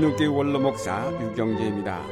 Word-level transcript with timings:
한국교회 0.00 0.28
원로 0.28 0.58
목사 0.58 1.12
유경재입니다. 1.20 2.02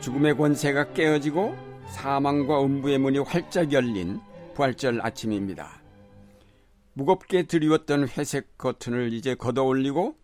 죽음의 0.00 0.36
권세가 0.36 0.92
깨어지고 0.92 1.56
사망과 1.88 2.62
음부의 2.62 2.98
문이 2.98 3.20
활짝 3.20 3.72
열린 3.72 4.20
부활절 4.52 5.00
아침입니다. 5.00 5.80
무겁게 6.92 7.44
드리웠던 7.44 8.08
회색 8.08 8.58
커튼을 8.58 9.14
이제 9.14 9.34
걷어올리고 9.34 10.18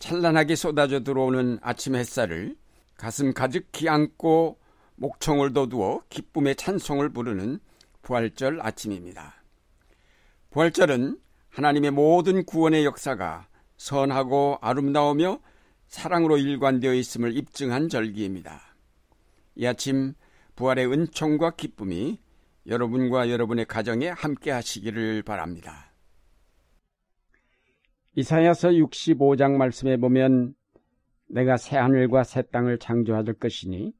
찬란하게 0.00 0.56
쏟아져 0.56 1.04
들어오는 1.04 1.60
아침 1.62 1.94
햇살을 1.94 2.56
가슴 2.96 3.32
가득히 3.32 3.88
안고 3.88 4.58
목청을 4.96 5.52
돋우어 5.52 6.02
기쁨의 6.08 6.56
찬송을 6.56 7.10
부르는 7.10 7.60
부활절 8.02 8.58
아침입니다. 8.62 9.36
부활절은 10.50 11.20
하나님의 11.50 11.92
모든 11.92 12.44
구원의 12.44 12.84
역사가 12.84 13.46
선하고 13.76 14.58
아름다우며 14.60 15.40
사랑으로 15.86 16.38
일관되어 16.38 16.94
있음을 16.94 17.36
입증한 17.36 17.88
절기입니다. 17.88 18.60
이 19.54 19.66
아침 19.66 20.14
부활의 20.56 20.90
은총과 20.90 21.52
기쁨이 21.52 22.18
여러분과 22.66 23.30
여러분의 23.30 23.66
가정에 23.66 24.08
함께 24.08 24.50
하시기를 24.50 25.22
바랍니다. 25.22 25.92
이사야서 28.14 28.70
65장 28.70 29.52
말씀에 29.52 29.98
보면 29.98 30.54
내가 31.28 31.56
새 31.56 31.76
하늘과 31.76 32.24
새 32.24 32.42
땅을 32.42 32.78
창조할 32.78 33.24
것이니 33.34 33.92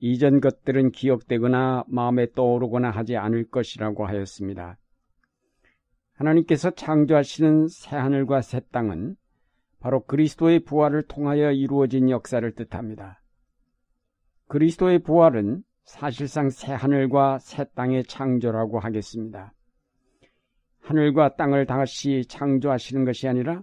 이전 0.00 0.40
것들은 0.40 0.92
기억되거나 0.92 1.84
마음에 1.88 2.30
떠오르거나 2.32 2.90
하지 2.90 3.16
않을 3.16 3.50
것이라고 3.50 4.06
하였습니다. 4.06 4.78
하나님께서 6.18 6.70
창조하시는 6.70 7.68
새 7.68 7.96
하늘과 7.96 8.42
새 8.42 8.60
땅은 8.72 9.16
바로 9.80 10.04
그리스도의 10.04 10.60
부활을 10.60 11.04
통하여 11.04 11.52
이루어진 11.52 12.10
역사를 12.10 12.50
뜻합니다. 12.52 13.22
그리스도의 14.48 14.98
부활은 15.00 15.62
사실상 15.84 16.50
새 16.50 16.72
하늘과 16.72 17.38
새 17.38 17.64
땅의 17.74 18.04
창조라고 18.04 18.80
하겠습니다. 18.80 19.52
하늘과 20.80 21.36
땅을 21.36 21.66
다시 21.66 22.24
창조하시는 22.28 23.04
것이 23.04 23.28
아니라 23.28 23.62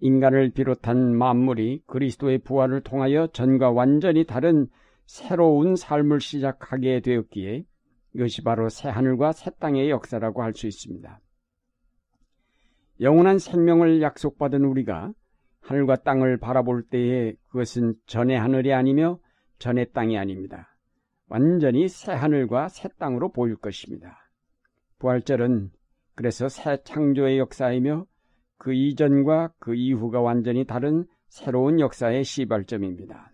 인간을 0.00 0.50
비롯한 0.50 1.16
만물이 1.16 1.84
그리스도의 1.86 2.38
부활을 2.38 2.82
통하여 2.82 3.28
전과 3.28 3.70
완전히 3.70 4.26
다른 4.26 4.66
새로운 5.06 5.76
삶을 5.76 6.20
시작하게 6.20 7.00
되었기에 7.00 7.64
이것이 8.14 8.42
바로 8.42 8.68
새 8.68 8.88
하늘과 8.90 9.32
새 9.32 9.50
땅의 9.58 9.88
역사라고 9.88 10.42
할 10.42 10.52
수 10.52 10.66
있습니다. 10.66 11.20
영원한 13.00 13.38
생명을 13.38 14.02
약속받은 14.02 14.64
우리가 14.64 15.12
하늘과 15.60 15.96
땅을 15.96 16.38
바라볼 16.38 16.84
때에 16.88 17.34
그것은 17.48 17.94
전의 18.06 18.38
하늘이 18.38 18.72
아니며 18.72 19.18
전의 19.58 19.92
땅이 19.92 20.18
아닙니다. 20.18 20.76
완전히 21.28 21.88
새 21.88 22.12
하늘과 22.12 22.68
새 22.68 22.88
땅으로 22.98 23.32
보일 23.32 23.56
것입니다. 23.56 24.18
부활절은 24.98 25.70
그래서 26.14 26.48
새 26.48 26.78
창조의 26.84 27.38
역사이며 27.38 28.06
그 28.58 28.72
이전과 28.72 29.54
그 29.58 29.74
이후가 29.74 30.20
완전히 30.20 30.64
다른 30.64 31.06
새로운 31.28 31.80
역사의 31.80 32.24
시발점입니다. 32.24 33.32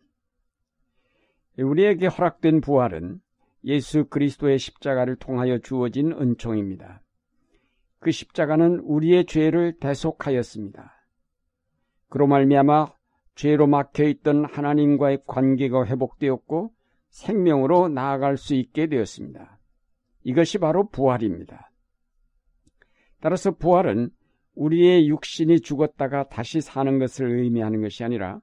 우리에게 1.58 2.06
허락된 2.06 2.62
부활은 2.62 3.20
예수 3.64 4.06
그리스도의 4.06 4.58
십자가를 4.58 5.17
통하여 5.17 5.58
주어진 5.58 6.12
은총입니다. 6.12 7.02
그 8.00 8.11
십자가는 8.11 8.80
우리의 8.80 9.27
죄를 9.27 9.78
대속하였습니다. 9.78 10.92
그로 12.08 12.27
말미암아 12.27 12.92
죄로 13.34 13.66
막혀 13.66 14.05
있던 14.05 14.44
하나님과의 14.46 15.22
관계가 15.27 15.86
회복되었고 15.86 16.72
생명으로 17.11 17.88
나아갈 17.88 18.36
수 18.36 18.55
있게 18.55 18.86
되었습니다. 18.86 19.58
이것이 20.24 20.58
바로 20.58 20.88
부활입니다. 20.88 21.70
따라서 23.20 23.50
부활은 23.52 24.11
우리의 24.55 25.08
육신이 25.08 25.61
죽었다가 25.61 26.28
다시 26.28 26.61
사는 26.61 26.98
것을 26.98 27.30
의미하는 27.30 27.80
것이 27.80 28.02
아니라 28.05 28.40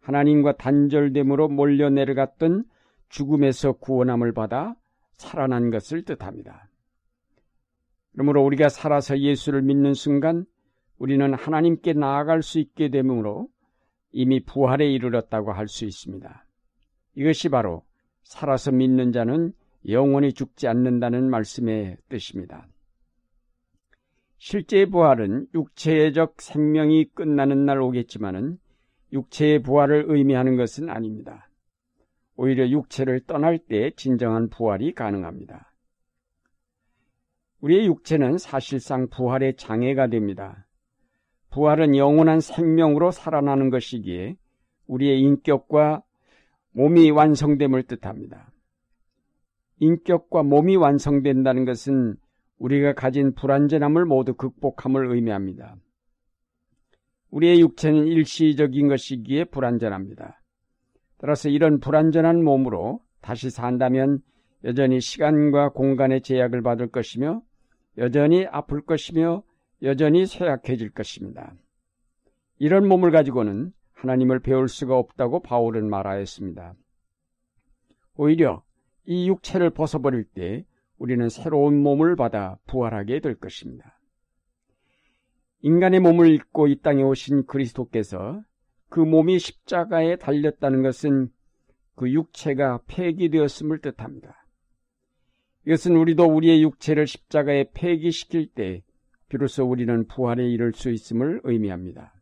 하나님과 0.00 0.56
단절됨으로 0.56 1.48
몰려 1.48 1.90
내려갔던 1.90 2.64
죽음에서 3.08 3.74
구원함을 3.74 4.32
받아 4.32 4.74
살아난 5.12 5.70
것을 5.70 6.04
뜻합니다. 6.04 6.68
그러므로 8.12 8.44
우리가 8.44 8.68
살아서 8.68 9.18
예수를 9.18 9.62
믿는 9.62 9.94
순간 9.94 10.44
우리는 10.98 11.34
하나님께 11.34 11.94
나아갈 11.94 12.42
수 12.42 12.58
있게 12.58 12.88
되므로 12.88 13.48
이미 14.12 14.44
부활에 14.44 14.90
이르렀다고 14.90 15.52
할 15.52 15.66
수 15.66 15.84
있습니다. 15.84 16.46
이것이 17.14 17.48
바로 17.48 17.84
살아서 18.22 18.70
믿는 18.70 19.12
자는 19.12 19.52
영원히 19.88 20.32
죽지 20.32 20.68
않는다는 20.68 21.28
말씀의 21.28 21.96
뜻입니다. 22.08 22.68
실제 24.38 24.86
부활은 24.86 25.46
육체적 25.54 26.40
생명이 26.40 27.06
끝나는 27.14 27.64
날 27.64 27.80
오겠지만은 27.80 28.58
육체의 29.12 29.62
부활을 29.62 30.04
의미하는 30.08 30.56
것은 30.56 30.88
아닙니다. 30.88 31.48
오히려 32.36 32.68
육체를 32.68 33.20
떠날 33.26 33.58
때 33.58 33.90
진정한 33.96 34.48
부활이 34.48 34.94
가능합니다. 34.94 35.71
우리의 37.62 37.86
육체는 37.86 38.38
사실상 38.38 39.08
부활의 39.08 39.56
장애가 39.56 40.08
됩니다. 40.08 40.66
부활은 41.50 41.96
영원한 41.96 42.40
생명으로 42.40 43.12
살아나는 43.12 43.70
것이기에 43.70 44.36
우리의 44.86 45.20
인격과 45.20 46.02
몸이 46.72 47.10
완성됨을 47.10 47.84
뜻합니다. 47.84 48.52
인격과 49.78 50.42
몸이 50.42 50.76
완성된다는 50.76 51.64
것은 51.64 52.16
우리가 52.58 52.94
가진 52.94 53.34
불완전함을 53.34 54.06
모두 54.06 54.34
극복함을 54.34 55.14
의미합니다. 55.14 55.76
우리의 57.30 57.60
육체는 57.60 58.06
일시적인 58.06 58.88
것이기에 58.88 59.44
불완전합니다. 59.44 60.40
따라서 61.18 61.48
이런 61.48 61.78
불완전한 61.78 62.42
몸으로 62.42 63.00
다시 63.20 63.50
산다면 63.50 64.20
여전히 64.64 65.00
시간과 65.00 65.70
공간의 65.70 66.22
제약을 66.22 66.62
받을 66.62 66.88
것이며 66.88 67.42
여전히 67.98 68.46
아플 68.46 68.82
것이며 68.82 69.42
여전히 69.82 70.26
쇠약해질 70.26 70.90
것입니다. 70.90 71.54
이런 72.58 72.86
몸을 72.86 73.10
가지고는 73.10 73.72
하나님을 73.92 74.40
배울 74.40 74.68
수가 74.68 74.96
없다고 74.96 75.42
바울은 75.42 75.88
말하였습니다. 75.88 76.74
오히려 78.14 78.62
이 79.04 79.28
육체를 79.28 79.70
벗어버릴 79.70 80.24
때 80.24 80.64
우리는 80.98 81.28
새로운 81.28 81.82
몸을 81.82 82.16
받아 82.16 82.58
부활하게 82.66 83.20
될 83.20 83.34
것입니다. 83.34 83.98
인간의 85.60 86.00
몸을 86.00 86.32
입고 86.32 86.68
이 86.68 86.80
땅에 86.80 87.02
오신 87.02 87.46
그리스도께서 87.46 88.42
그 88.88 89.00
몸이 89.00 89.38
십자가에 89.38 90.16
달렸다는 90.16 90.82
것은 90.82 91.30
그 91.94 92.12
육체가 92.12 92.82
폐기되었음을 92.86 93.80
뜻합니다. 93.80 94.41
이것은 95.66 95.96
우리도 95.96 96.24
우리의 96.24 96.62
육체를 96.62 97.06
십자가에 97.06 97.66
폐기시킬 97.72 98.48
때 98.48 98.82
비로소 99.28 99.64
우리는 99.64 100.06
부활에 100.06 100.48
이를 100.48 100.72
수 100.72 100.90
있음을 100.90 101.40
의미합니다. 101.44 102.12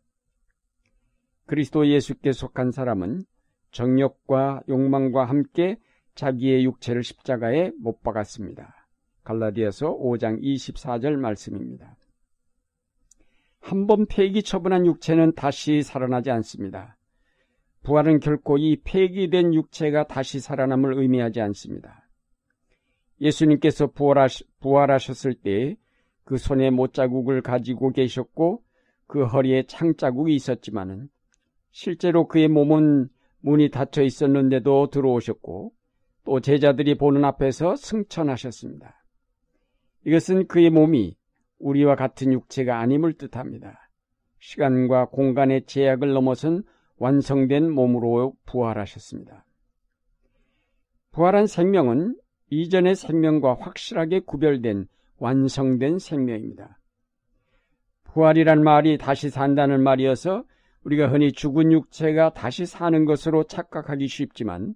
그리스도 1.47 1.87
예수께 1.87 2.33
속한 2.33 2.71
사람은 2.71 3.25
정욕과 3.73 4.63
욕망과 4.69 5.25
함께 5.25 5.79
자기의 6.15 6.65
육체를 6.65 7.03
십자가에 7.03 7.73
못 7.81 8.03
박았습니다. 8.03 8.87
갈라디아서 9.25 9.97
5장 9.99 10.43
24절 10.43 11.17
말씀입니다. 11.17 11.97
한 13.61 13.87
번 13.87 14.07
폐기 14.07 14.43
처분한 14.43 14.87
육체는 14.87 15.35
다시 15.35 15.83
살아나지 15.83 16.31
않습니다. 16.31 16.97
부활은 17.83 18.21
결코 18.21 18.59
이 18.59 18.81
폐기된 18.83 19.55
육체가 19.55 20.07
다시 20.07 20.41
살아남을 20.41 20.99
의미하지 20.99 21.41
않습니다. 21.41 22.00
예수님께서 23.21 23.91
부활하셨을 24.61 25.35
때 25.35 25.77
그 26.31 26.37
손에 26.37 26.71
못자국을 26.71 27.43
가지고 27.43 27.91
계셨고 27.91 28.63
그 29.09 29.25
허리에 29.25 29.65
창자국이 29.65 30.33
있었지만은 30.37 31.09
실제로 31.73 32.29
그의 32.29 32.47
몸은 32.47 33.09
문이 33.41 33.71
닫혀 33.71 34.03
있었는데도 34.03 34.91
들어오셨고 34.91 35.73
또 36.25 36.41
제자들이 36.41 36.99
보는 36.99 37.25
앞에서 37.25 37.75
승천하셨습니다. 37.75 39.03
이것은 40.07 40.47
그의 40.47 40.71
몸이 40.71 41.17
우리와 41.59 41.97
같은 41.97 42.33
육체가 42.33 42.79
아님을 42.79 43.15
뜻합니다. 43.15 43.91
시간과 44.39 45.07
공간의 45.07 45.67
제약을 45.67 46.13
넘어선 46.13 46.63
완성된 46.99 47.73
몸으로 47.73 48.35
부활하셨습니다. 48.47 49.45
부활한 51.11 51.49
생명은 51.49 52.15
이전의 52.51 52.97
생명과 52.97 53.57
확실하게 53.61 54.21
구별된 54.21 54.87
완성된 55.19 55.99
생명입니다. 55.99 56.79
부활이란 58.05 58.63
말이 58.63 58.99
다시 58.99 59.31
산다는 59.31 59.83
말이어서 59.83 60.45
우리가 60.85 61.09
흔히 61.09 61.33
죽은 61.33 61.73
육체가 61.73 62.33
다시 62.35 62.67
사는 62.67 63.05
것으로 63.05 63.45
착각하기 63.45 64.09
쉽지만 64.09 64.75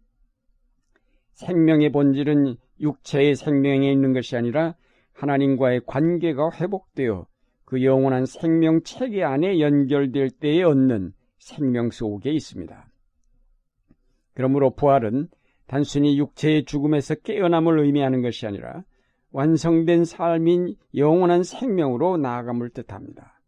생명의 1.33 1.91
본질은 1.91 2.57
육체의 2.81 3.35
생명에 3.35 3.91
있는 3.91 4.13
것이 4.13 4.37
아니라 4.37 4.77
하나님과의 5.15 5.83
관계가 5.87 6.51
회복되어 6.55 7.27
그 7.65 7.83
영원한 7.83 8.27
생명 8.27 8.83
체계 8.83 9.25
안에 9.25 9.61
연결될 9.61 10.31
때에 10.31 10.63
얻는 10.63 11.13
생명 11.39 11.91
속에 11.91 12.31
있습니다. 12.31 12.89
그러므로 14.35 14.71
부활은 14.71 15.29
단순히 15.67 16.19
육체의 16.19 16.65
죽음에서 16.65 17.17
깨어남을 17.17 17.79
의미하는 17.81 18.23
것이 18.23 18.47
아니라 18.47 18.85
완성된 19.31 20.05
삶인 20.05 20.77
영원한 20.95 21.43
생명으로 21.43 22.17
나아감을 22.19 22.71
뜻합니다. 22.71 23.41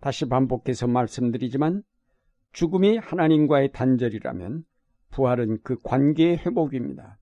다시 0.00 0.28
반복해서 0.28 0.86
말씀드리지만 0.86 1.82
죽음이 2.52 2.98
하나님과의 2.98 3.72
단절이라면 3.72 4.64
부활은 5.10 5.58
그 5.62 5.76
관계의 5.82 6.38
회복입니다. 6.38 7.18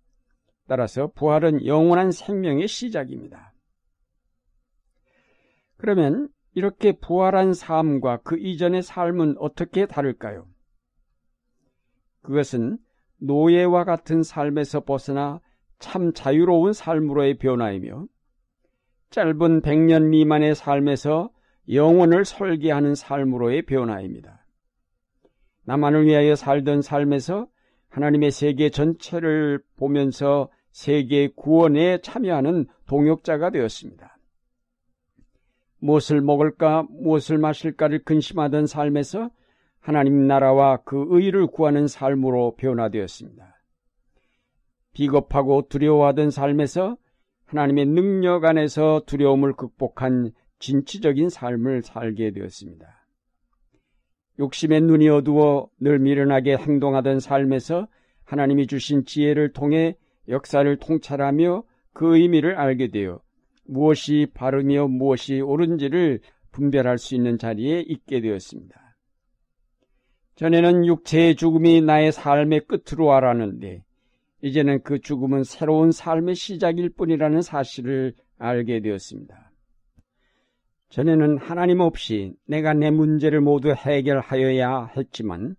따라서 0.68 1.08
부활은 1.14 1.66
영원한 1.66 2.10
생명의 2.10 2.68
시작입니다. 2.68 3.52
그러면 5.76 6.28
이렇게 6.54 6.92
부활한 6.92 7.52
삶과 7.52 8.22
그 8.22 8.38
이전의 8.38 8.82
삶은 8.82 9.36
어떻게 9.38 9.86
다를까요? 9.86 10.48
그것은 12.22 12.78
노예와 13.18 13.84
같은 13.84 14.22
삶에서 14.22 14.80
벗어나 14.80 15.40
참 15.78 16.12
자유로운 16.12 16.72
삶으로의 16.72 17.38
변화이며 17.38 18.06
짧은 19.10 19.62
100년 19.62 20.08
미만의 20.08 20.54
삶에서 20.54 21.30
영혼을 21.70 22.24
설계하는 22.24 22.94
삶으로의 22.94 23.62
변화입니다. 23.62 24.44
나만을 25.64 26.06
위하여 26.06 26.36
살던 26.36 26.82
삶에서 26.82 27.48
하나님의 27.88 28.30
세계 28.30 28.70
전체를 28.70 29.62
보면서 29.76 30.50
세계 30.70 31.28
구원에 31.28 32.00
참여하는 32.02 32.66
동역자가 32.86 33.50
되었습니다. 33.50 34.18
무엇을 35.78 36.20
먹을까, 36.20 36.84
무엇을 36.90 37.38
마실까를 37.38 38.04
근심하던 38.04 38.66
삶에서 38.66 39.30
하나님 39.86 40.26
나라와 40.26 40.78
그 40.78 41.06
의를 41.10 41.46
구하는 41.46 41.86
삶으로 41.86 42.56
변화되었습니다. 42.56 43.62
비겁하고 44.92 45.68
두려워하던 45.68 46.32
삶에서 46.32 46.96
하나님의 47.44 47.86
능력 47.86 48.46
안에서 48.46 49.02
두려움을 49.06 49.52
극복한 49.52 50.32
진취적인 50.58 51.28
삶을 51.28 51.82
살게 51.82 52.32
되었습니다. 52.32 53.06
욕심의 54.40 54.80
눈이 54.80 55.08
어두워 55.08 55.70
늘 55.78 56.00
미련하게 56.00 56.56
행동하던 56.56 57.20
삶에서 57.20 57.86
하나님이 58.24 58.66
주신 58.66 59.04
지혜를 59.04 59.52
통해 59.52 59.96
역사를 60.28 60.76
통찰하며 60.78 61.62
그 61.92 62.16
의미를 62.16 62.56
알게 62.58 62.88
되어 62.88 63.20
무엇이 63.64 64.26
바르며 64.34 64.88
무엇이 64.88 65.40
옳은지를 65.40 66.22
분별할 66.50 66.98
수 66.98 67.14
있는 67.14 67.38
자리에 67.38 67.84
있게 67.86 68.20
되었습니다. 68.20 68.85
전에는 70.36 70.84
육체의 70.84 71.34
죽음이 71.34 71.80
나의 71.80 72.12
삶의 72.12 72.66
끝으로 72.66 73.12
알았는데 73.12 73.82
이제는 74.42 74.82
그 74.82 75.00
죽음은 75.00 75.44
새로운 75.44 75.90
삶의 75.90 76.34
시작일 76.34 76.90
뿐이라는 76.90 77.40
사실을 77.40 78.14
알게 78.38 78.80
되었습니다. 78.80 79.50
전에는 80.90 81.38
하나님 81.38 81.80
없이 81.80 82.34
내가 82.46 82.74
내 82.74 82.90
문제를 82.90 83.40
모두 83.40 83.72
해결하여야 83.72 84.92
했지만 84.96 85.56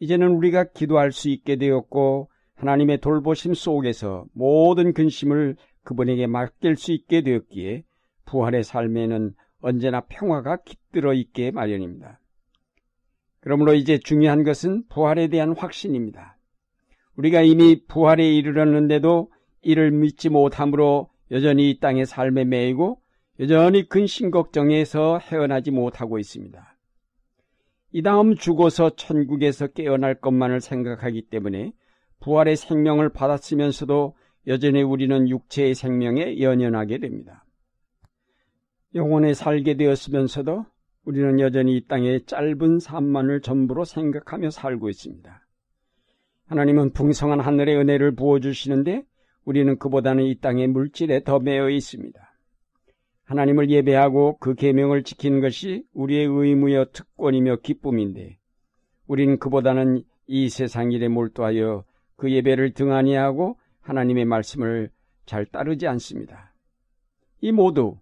이제는 0.00 0.28
우리가 0.28 0.64
기도할 0.72 1.12
수 1.12 1.28
있게 1.28 1.56
되었고 1.56 2.30
하나님의 2.54 3.00
돌보심 3.00 3.52
속에서 3.52 4.24
모든 4.32 4.94
근심을 4.94 5.56
그분에게 5.84 6.26
맡길 6.26 6.76
수 6.76 6.92
있게 6.92 7.22
되었기에 7.22 7.84
부활의 8.24 8.64
삶에는 8.64 9.34
언제나 9.60 10.00
평화가 10.00 10.62
깃들어 10.64 11.12
있게 11.12 11.50
마련입니다. 11.50 12.18
그러므로 13.40 13.74
이제 13.74 13.98
중요한 13.98 14.44
것은 14.44 14.84
부활에 14.88 15.28
대한 15.28 15.54
확신입니다. 15.56 16.36
우리가 17.16 17.42
이미 17.42 17.84
부활에 17.86 18.32
이르렀는데도 18.32 19.30
이를 19.62 19.90
믿지 19.90 20.28
못함으로 20.28 21.10
여전히 21.30 21.70
이 21.70 21.80
땅의 21.80 22.06
삶에 22.06 22.44
매이고 22.44 23.00
여전히 23.40 23.88
근심 23.88 24.30
걱정에서 24.30 25.18
헤어나지 25.18 25.70
못하고 25.70 26.18
있습니다. 26.18 26.76
이 27.92 28.02
다음 28.02 28.34
죽어서 28.34 28.90
천국에서 28.90 29.68
깨어날 29.68 30.20
것만을 30.20 30.60
생각하기 30.60 31.28
때문에 31.28 31.72
부활의 32.20 32.56
생명을 32.56 33.10
받았으면서도 33.10 34.16
여전히 34.46 34.82
우리는 34.82 35.28
육체의 35.28 35.74
생명에 35.74 36.40
연연하게 36.40 36.98
됩니다. 36.98 37.44
영혼에 38.94 39.34
살게 39.34 39.76
되었으면서도 39.76 40.64
우리는 41.08 41.40
여전히 41.40 41.78
이 41.78 41.86
땅의 41.86 42.26
짧은 42.26 42.80
삶만을 42.80 43.40
전부로 43.40 43.86
생각하며 43.86 44.50
살고 44.50 44.90
있습니다. 44.90 45.46
하나님은 46.48 46.92
풍성한 46.92 47.40
하늘의 47.40 47.78
은혜를 47.78 48.14
부어주시는데 48.14 49.06
우리는 49.46 49.78
그보다는 49.78 50.24
이 50.24 50.38
땅의 50.38 50.68
물질에 50.68 51.24
더 51.24 51.38
매여 51.38 51.70
있습니다. 51.70 52.20
하나님을 53.24 53.70
예배하고 53.70 54.36
그 54.36 54.54
계명을 54.54 55.02
지키는 55.02 55.40
것이 55.40 55.82
우리의 55.94 56.26
의무여 56.26 56.88
특권이며 56.92 57.60
기쁨인데 57.62 58.36
우리는 59.06 59.38
그보다는 59.38 60.02
이 60.26 60.50
세상 60.50 60.92
일에 60.92 61.08
몰두하여 61.08 61.84
그 62.16 62.30
예배를 62.30 62.74
등한히 62.74 63.14
하고 63.14 63.58
하나님의 63.80 64.26
말씀을 64.26 64.90
잘 65.24 65.46
따르지 65.46 65.86
않습니다. 65.86 66.54
이 67.40 67.50
모두 67.50 67.96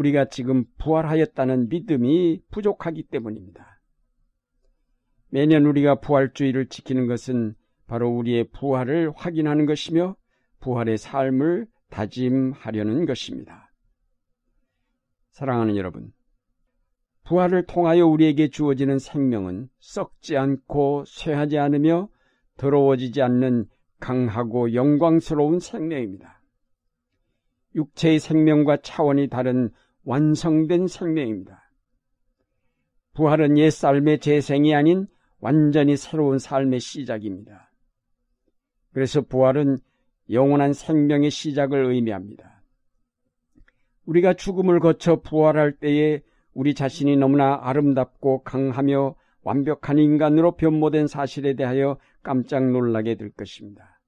우리가 0.00 0.24
지금 0.30 0.64
부활하였다는 0.78 1.68
믿음이 1.68 2.40
부족하기 2.50 3.02
때문입니다. 3.04 3.80
매년 5.28 5.66
우리가 5.66 5.96
부활주의를 5.96 6.68
지키는 6.68 7.06
것은 7.06 7.54
바로 7.86 8.08
우리의 8.08 8.48
부활을 8.50 9.12
확인하는 9.14 9.66
것이며 9.66 10.16
부활의 10.60 10.96
삶을 10.96 11.66
다짐하려는 11.90 13.04
것입니다. 13.04 13.70
사랑하는 15.32 15.76
여러분, 15.76 16.12
부활을 17.24 17.66
통하여 17.66 18.06
우리에게 18.06 18.48
주어지는 18.48 18.98
생명은 18.98 19.68
썩지 19.80 20.38
않고 20.38 21.04
쇠하지 21.06 21.58
않으며 21.58 22.08
더러워지지 22.56 23.20
않는 23.20 23.66
강하고 24.00 24.72
영광스러운 24.72 25.60
생명입니다. 25.60 26.42
육체의 27.74 28.18
생명과 28.18 28.78
차원이 28.78 29.28
다른 29.28 29.70
완성된 30.04 30.86
생명입니다. 30.86 31.70
부활은 33.14 33.58
옛 33.58 33.70
삶의 33.70 34.20
재생이 34.20 34.74
아닌 34.74 35.06
완전히 35.40 35.96
새로운 35.96 36.38
삶의 36.38 36.80
시작입니다. 36.80 37.72
그래서 38.92 39.20
부활은 39.20 39.78
영원한 40.30 40.72
생명의 40.72 41.30
시작을 41.30 41.86
의미합니다. 41.86 42.62
우리가 44.04 44.34
죽음을 44.34 44.80
거쳐 44.80 45.20
부활할 45.20 45.72
때에 45.72 46.22
우리 46.52 46.74
자신이 46.74 47.16
너무나 47.16 47.58
아름답고 47.62 48.42
강하며 48.42 49.14
완벽한 49.42 49.98
인간으로 49.98 50.56
변모된 50.56 51.06
사실에 51.06 51.54
대하여 51.54 51.98
깜짝 52.22 52.70
놀라게 52.70 53.14
될 53.14 53.30
것입니다. 53.30 54.00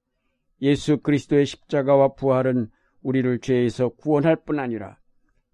예수 0.61 0.99
그리스도의 0.99 1.47
십자가와 1.47 2.15
부활은 2.15 2.69
우리를 3.03 3.41
죄에서 3.41 3.91
구원할 3.91 4.37
뿐 4.37 4.59
아니라 4.59 4.99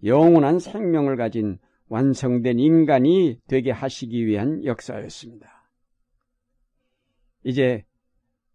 영원한 0.05 0.59
생명을 0.59 1.17
가진 1.17 1.59
완성된 1.89 2.59
인간이 2.59 3.39
되게 3.47 3.71
하시기 3.71 4.27
위한 4.27 4.65
역사였습니다. 4.65 5.71
이제 7.45 7.85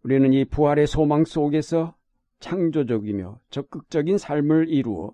우리는 0.04 0.34
이 0.34 0.46
부활의 0.46 0.88
소망 0.88 1.26
속에서 1.26 1.96
창조적이며 2.40 3.40
적극적인 3.50 4.18
삶을 4.18 4.70
이루어 4.70 5.14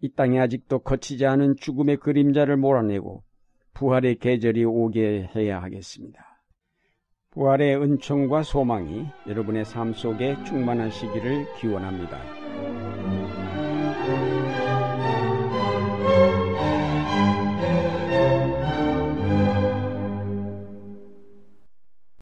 이 0.00 0.10
땅에 0.14 0.40
아직도 0.40 0.80
거치지 0.80 1.26
않은 1.26 1.56
죽음의 1.56 1.98
그림자를 1.98 2.56
몰아내고 2.56 3.22
부활의 3.74 4.16
계절이 4.16 4.64
오게 4.64 5.30
해야 5.34 5.62
하겠습니다. 5.62 6.42
부활의 7.30 7.76
은총과 7.80 8.42
소망이 8.42 9.06
여러분의 9.28 9.64
삶 9.64 9.92
속에 9.92 10.42
충만하시기를 10.44 11.54
기원합니다. 11.60 12.18